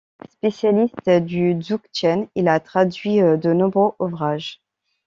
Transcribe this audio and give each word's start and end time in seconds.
Spécialiste 0.31 1.07
du 1.07 1.53
Dzogchen, 1.59 2.25
il 2.33 2.47
a 2.47 2.59
traduit 2.59 3.17
de 3.19 3.53
nombreux 3.53 3.91
ouvrages. 3.99 4.59